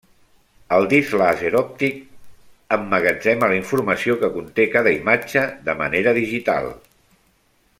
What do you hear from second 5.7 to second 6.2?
manera